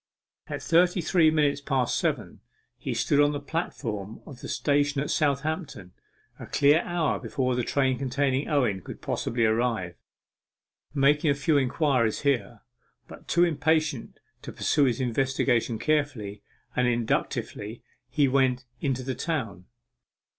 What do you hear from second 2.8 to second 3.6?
stood on the